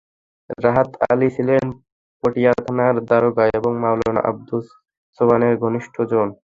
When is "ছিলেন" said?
1.35-1.65